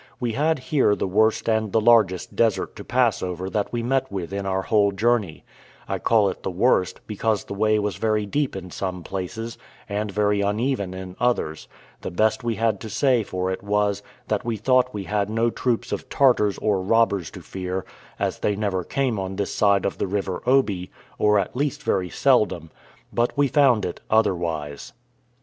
[0.19, 4.11] We had here the worst and the largest desert to pass over that we met
[4.11, 5.45] with in our whole journey;
[5.87, 10.09] I call it the worst, because the way was very deep in some places, and
[10.09, 11.67] very uneven in others;
[12.01, 15.51] the best we had to say for it was, that we thought we had no
[15.51, 17.85] troops of Tartars or robbers to fear,
[18.17, 20.89] as they never came on this side of the river Oby,
[21.19, 22.71] or at least very seldom;
[23.13, 24.93] but we found it otherwise.